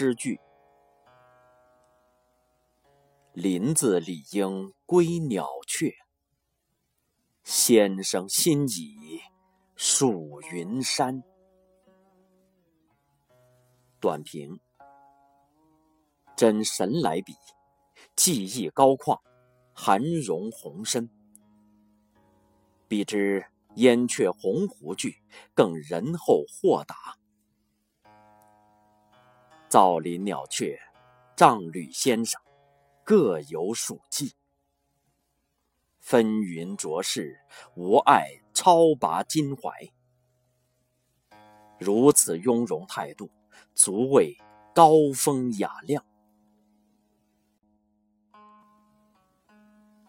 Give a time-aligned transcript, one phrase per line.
[0.00, 0.40] 诗句：
[3.32, 5.92] 林子理应归鸟雀，
[7.42, 9.18] 先生心已
[9.74, 11.24] 属云山。
[13.98, 14.60] 短评：
[16.36, 17.34] 真神来笔，
[18.14, 19.20] 技艺高旷，
[19.74, 21.10] 涵容宏深，
[22.86, 23.40] 比之
[23.74, 25.16] 《燕雀鸿鹄》句
[25.54, 27.17] 更仁厚豁达。
[29.68, 30.80] 造林鸟雀，
[31.36, 32.40] 丈吕先生
[33.04, 34.34] 各有属迹。
[36.00, 37.38] 纷纭浊世，
[37.74, 39.70] 无碍超拔襟怀。
[41.78, 43.30] 如此雍容态度，
[43.74, 44.38] 足谓
[44.74, 46.02] 高风雅量。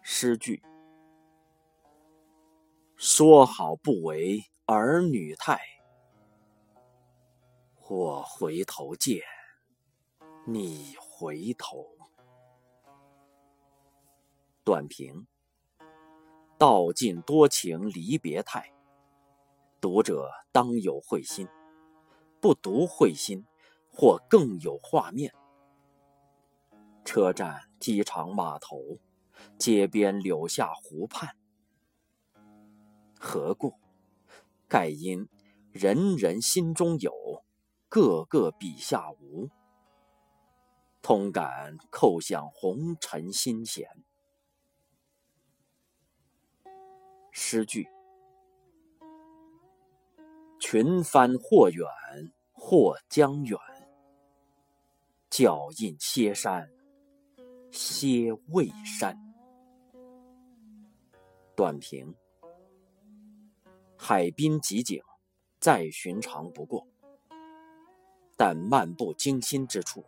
[0.00, 0.62] 诗句：
[2.96, 5.60] 说好不为儿女态，
[7.90, 9.20] 我回头见。
[10.52, 11.86] 你回头，
[14.64, 15.28] 短评：
[16.58, 18.72] 道尽多情离别态。
[19.80, 21.46] 读者当有会心，
[22.40, 23.46] 不读会心，
[23.92, 25.32] 或更有画面。
[27.04, 28.98] 车站、机场、码头、
[29.56, 31.36] 街边、柳下湖畔，
[33.20, 33.74] 何故？
[34.66, 35.28] 盖因
[35.70, 37.44] 人人心中有，
[37.88, 39.48] 个个笔下无。
[41.10, 43.84] 通感叩向红尘心弦。
[47.32, 47.88] 诗句：
[50.60, 51.84] 群帆或远
[52.52, 53.58] 或将远，
[55.28, 56.70] 脚印歇山
[57.72, 59.18] 歇未山。
[61.56, 62.14] 短评：
[63.98, 65.02] 海滨极景，
[65.58, 66.86] 再寻常不过，
[68.36, 70.06] 但漫不经心之处。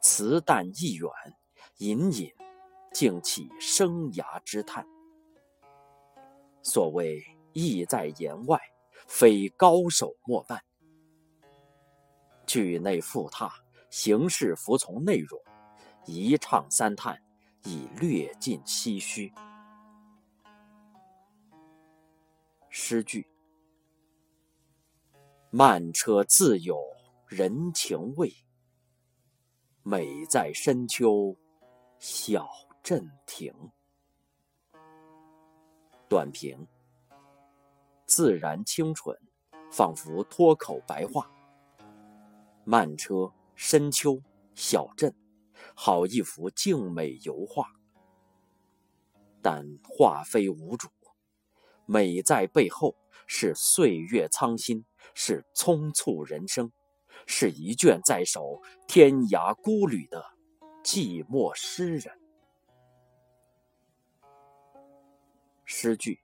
[0.00, 1.10] 词淡意远，
[1.76, 2.32] 隐隐
[2.92, 4.86] 竟起生涯之叹。
[6.62, 7.22] 所谓
[7.52, 8.58] 意在言外，
[9.06, 10.62] 非高手莫办。
[12.46, 13.52] 句内复踏，
[13.90, 15.38] 形式服从内容，
[16.06, 17.22] 一唱三叹，
[17.64, 19.32] 已略尽唏嘘。
[22.70, 23.26] 诗句：
[25.50, 26.78] 慢车自有
[27.26, 28.32] 人情味。
[29.82, 31.34] 美在深秋
[31.98, 32.46] 小
[32.82, 33.50] 镇亭。
[36.06, 36.66] 短评：
[38.04, 39.18] 自然清纯，
[39.72, 41.30] 仿佛脱口白话。
[42.62, 44.20] 慢车、深秋、
[44.54, 45.14] 小镇，
[45.74, 47.66] 好一幅静美油画。
[49.40, 50.88] 但画非无主，
[51.86, 52.94] 美在背后
[53.26, 56.70] 是岁月苍心，是匆促人生。
[57.32, 60.20] 是一卷在手、天涯孤旅的
[60.82, 62.12] 寂寞诗人。
[65.64, 66.20] 诗句：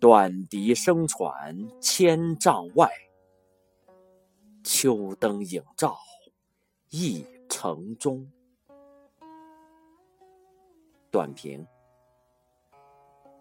[0.00, 2.90] 短笛声传千丈外，
[4.64, 5.98] 秋灯影照
[6.88, 8.26] 一城中。
[11.10, 11.66] 短评：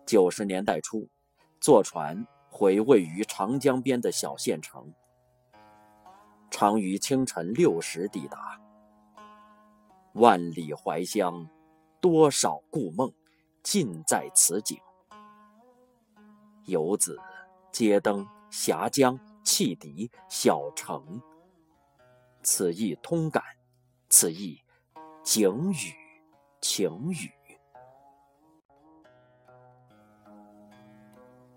[0.06, 1.08] 九十年代初，
[1.62, 4.94] 坐船回位于长江边的小县城。
[6.52, 8.62] 常于清晨六时抵达。
[10.14, 11.50] 万里怀乡，
[12.02, 13.12] 多少故梦，
[13.64, 14.78] 尽在此景。
[16.66, 17.18] 游子、
[17.72, 21.22] 街灯、峡江、汽笛、小城，
[22.44, 23.42] 此意通感，
[24.10, 24.62] 此意
[25.24, 25.96] 景语、
[26.60, 27.32] 情语。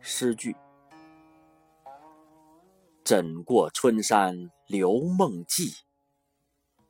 [0.00, 0.54] 诗句。
[3.04, 5.74] 枕过春山留梦迹，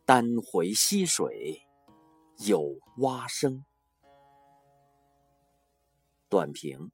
[0.05, 1.67] 丹回溪水
[2.47, 3.65] 有蛙声。
[6.29, 6.93] 短评：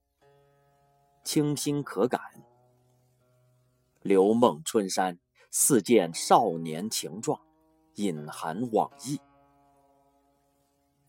[1.22, 2.18] 清新可感。
[4.00, 5.18] 留梦春山，
[5.50, 7.38] 似见少年情状，
[7.96, 9.20] 隐含往意。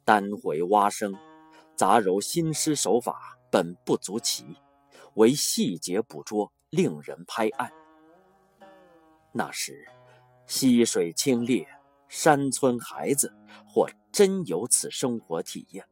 [0.03, 1.15] 丹回蛙声，
[1.77, 4.57] 杂糅新诗手法本不足奇，
[5.13, 7.71] 唯细节捕捉，令人拍案。
[9.33, 9.87] 那时，
[10.45, 11.65] 溪水清冽，
[12.09, 13.33] 山村孩子
[13.65, 15.87] 或真有此生活体验。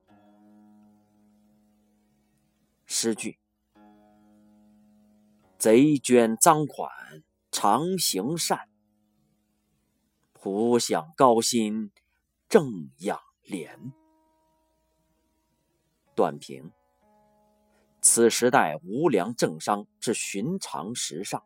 [2.86, 3.40] 诗句：
[5.58, 6.92] 贼捐赃款
[7.50, 8.68] 常行善，
[10.34, 11.92] 普享高薪
[12.50, 13.94] 正养廉。
[16.14, 16.74] 短评：
[18.02, 21.42] 此时代无良政商之寻常时尚。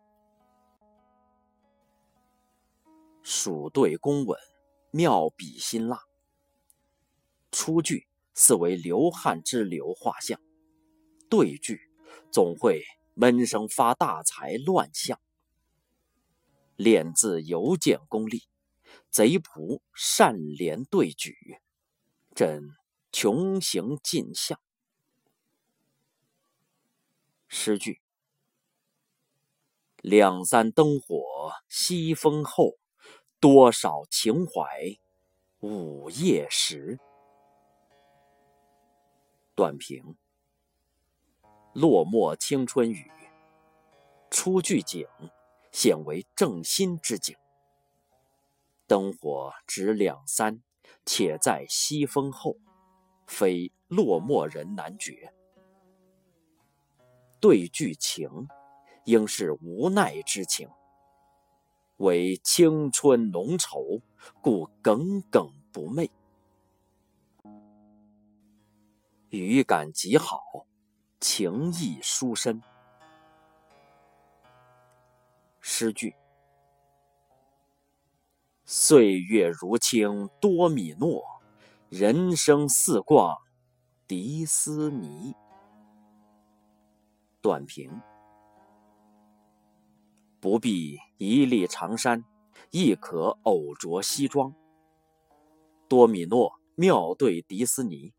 [3.23, 4.37] 蜀对工稳，
[4.91, 6.03] 妙笔辛辣。
[7.51, 10.41] 出句似为流汗之流画像，
[11.29, 11.79] 对句
[12.31, 12.83] 总会
[13.13, 15.19] 闷声发大财乱象。
[16.75, 18.43] 练字尤见功力，
[19.09, 21.37] 贼仆善联对举，
[22.35, 22.75] 朕
[23.11, 24.59] 穷行尽相。
[27.47, 28.01] 诗句：
[30.01, 32.79] 两三灯火西风后，
[33.44, 34.98] 多少情怀
[35.60, 36.98] 午夜时。
[39.54, 40.16] 短评：
[41.74, 43.12] 落寞青春雨，
[44.31, 45.06] 出句景。
[45.74, 47.36] 现为正心之景，
[48.88, 50.63] 灯火只两三，
[51.06, 52.56] 且在西风后，
[53.28, 55.34] 非落寞人难觉。
[57.42, 58.48] 对句情，
[59.04, 60.69] 应是无奈之情，
[61.98, 64.01] 为青春浓稠，
[64.42, 66.10] 故耿耿不寐。
[69.30, 70.66] 语感极好，
[71.19, 72.62] 情意殊深。
[75.60, 76.16] 诗句：
[78.66, 81.42] 岁月如青多米诺，
[81.90, 83.38] 人生似逛
[84.07, 85.36] 迪斯尼。
[87.42, 88.01] 短评：
[90.40, 92.23] 不必一粒长衫，
[92.71, 94.53] 亦可偶着西装。
[95.87, 98.13] 多米诺妙对迪斯尼，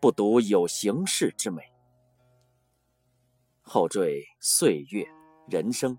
[0.00, 1.72] 不独有形式之美，
[3.62, 5.06] 后缀岁月
[5.48, 5.98] 人生。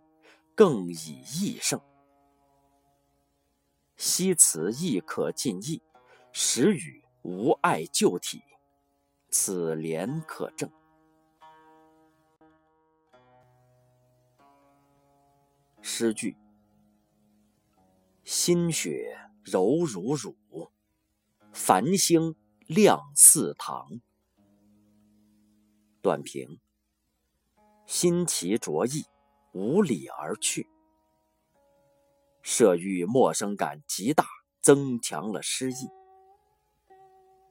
[0.58, 1.82] 更以意胜，
[3.98, 5.82] 西辞亦可尽意，
[6.32, 8.42] 时语无碍旧体，
[9.28, 10.72] 此联可证。
[15.82, 16.38] 诗句：
[18.28, 20.36] 新雪柔如乳，
[21.54, 22.36] 繁星
[22.66, 24.02] 亮似糖。
[26.02, 26.60] 短评：
[27.86, 29.06] 新奇着意。
[29.54, 30.68] 无礼而去，
[32.42, 34.26] 设喻陌生感极大，
[34.60, 35.88] 增强了诗意。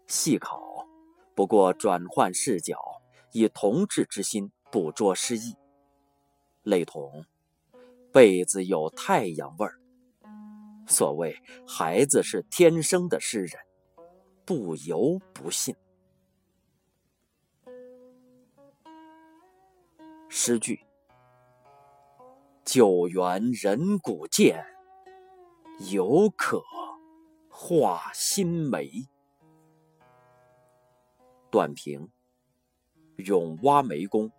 [0.06, 0.86] 细考，
[1.34, 2.76] 不过转换视角，
[3.32, 5.54] 以同志之心捕捉诗意，
[6.62, 7.24] 类同
[8.12, 9.80] 被子有太阳味儿。
[10.86, 11.36] 所谓
[11.66, 13.58] 孩子是天生的诗人，
[14.44, 15.74] 不由不信。
[20.28, 20.84] 诗句。
[22.64, 24.64] 旧园人古见，
[25.92, 26.62] 犹可
[27.48, 28.90] 画新梅。
[31.50, 32.10] 短评：
[33.16, 34.32] 咏挖煤工，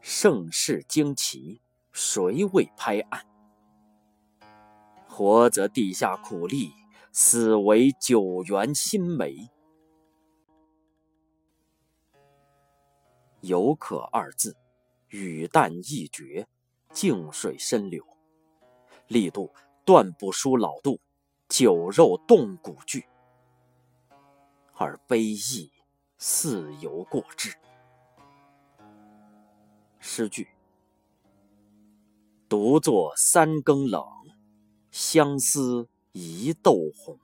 [0.00, 1.60] 盛世惊奇，
[1.92, 3.26] 谁未拍案？
[5.16, 6.74] 活则地下苦力，
[7.10, 9.48] 死为九原新梅。
[13.40, 14.54] 犹可二字，
[15.08, 16.46] 语淡意绝。
[16.92, 18.04] 静水深流，
[19.06, 19.50] 力度
[19.86, 21.00] 断不输老杜
[21.48, 23.06] 酒肉动骨句，
[24.74, 25.72] 而悲意
[26.18, 27.54] 似犹过之。
[29.98, 30.48] 诗句：
[32.50, 34.06] 独坐三更冷，
[34.98, 37.18] 相思一豆红。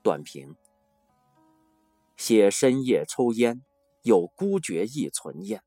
[0.00, 0.54] 短评：
[2.16, 3.60] 写深夜抽烟，
[4.02, 5.60] 有孤绝意存焉。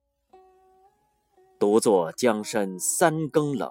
[1.59, 3.69] 独坐江山三更冷，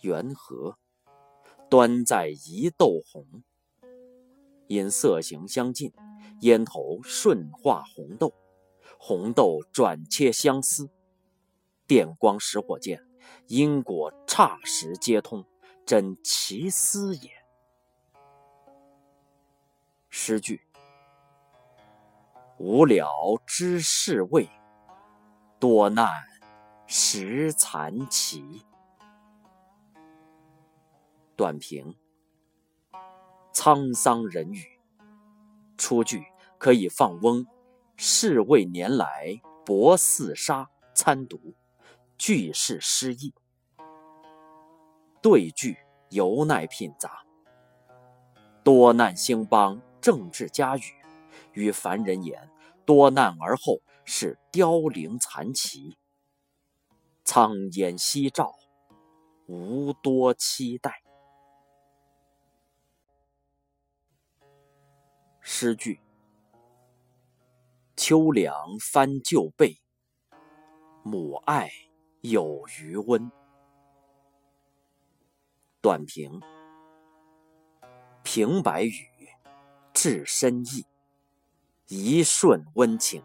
[0.00, 0.78] 缘何？
[1.68, 3.26] 端在一豆红。
[4.66, 5.92] 因色形相近，
[6.40, 8.32] 烟头瞬化红豆，
[8.98, 10.88] 红豆转切相思。
[11.86, 13.06] 电光石火间，
[13.46, 15.44] 因果霎时皆通，
[15.84, 17.30] 真奇思也。
[20.08, 20.60] 诗句：
[22.58, 23.08] 无聊
[23.46, 24.48] 知是味，
[25.58, 26.08] 多难。
[26.92, 28.66] 识残棋。
[31.36, 31.96] 短评：
[33.54, 34.64] 沧桑人语。
[35.76, 36.24] 出句
[36.58, 37.46] 可以放翁
[37.96, 41.54] “世味年来薄似纱”参读，
[42.20, 43.32] 句式诗意。
[45.22, 45.78] 对句
[46.10, 47.24] 尤耐品杂。
[48.62, 50.82] 多难兴邦，政治家语，
[51.54, 52.50] 与凡人言，
[52.84, 55.96] 多难而后是凋零残旗。
[57.24, 58.54] 苍烟夕照，
[59.46, 61.02] 无多期待。
[65.40, 66.02] 诗句：
[67.96, 69.80] 秋凉翻旧被，
[71.02, 71.70] 母爱
[72.22, 73.30] 有余温。
[75.80, 76.38] 短评：
[78.22, 79.08] 平白语，
[79.94, 80.84] 至深意，
[81.86, 83.22] 一瞬温情。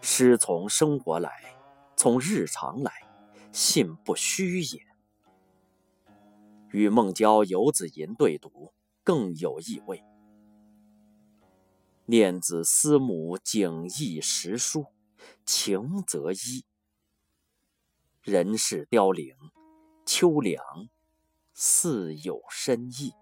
[0.00, 1.56] 诗从生活来，
[1.96, 2.92] 从日常来，
[3.52, 4.84] 信不虚也。
[6.72, 8.72] 与孟郊、游子吟对读，
[9.04, 10.02] 更有意味。
[12.06, 14.86] 念子思母，景异时疏，
[15.46, 16.64] 情则依。
[18.28, 19.34] 人世凋零，
[20.04, 20.62] 秋凉，
[21.54, 23.14] 似有深意。